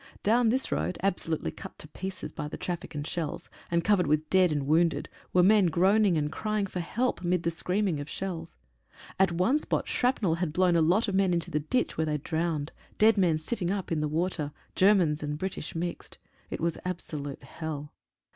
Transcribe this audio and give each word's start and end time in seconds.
Down 0.23 0.49
this 0.49 0.71
road, 0.71 0.97
absolutely 1.03 1.51
cut 1.51 1.77
to 1.77 1.87
pieces 1.87 2.31
by 2.31 2.47
the 2.47 2.57
traffic 2.57 2.95
and 2.95 3.05
shells, 3.05 3.49
and 3.69 3.83
covered 3.83 4.07
with 4.07 4.27
dead 4.31 4.51
and 4.51 4.65
wounded, 4.65 5.09
were 5.31 5.43
men 5.43 5.67
groaning 5.67 6.17
and 6.17 6.31
crying 6.31 6.65
for 6.65 6.79
help 6.79 7.23
mid 7.23 7.43
the 7.43 7.51
screaming 7.51 7.99
of 7.99 8.09
shells. 8.09 8.55
At 9.19 9.31
one 9.31 9.59
spot 9.59 9.87
shrapnel 9.87 10.39
had 10.41 10.53
blown 10.53 10.75
a 10.75 10.81
lot 10.81 11.07
of 11.07 11.13
men 11.13 11.35
into 11.35 11.51
the 11.51 11.59
ditch, 11.59 11.99
where 11.99 12.05
they 12.07 12.17
drowned— 12.17 12.71
dead 12.97 13.15
men 13.15 13.37
sitting 13.37 13.69
up 13.69 13.91
in 13.91 14.01
the 14.01 14.07
water— 14.07 14.51
Germans 14.75 15.21
and 15.21 15.37
British 15.37 15.75
mixed. 15.75 16.17
It 16.49 16.61
was 16.61 16.79
absolute 16.83 17.43
hell. 17.43 17.93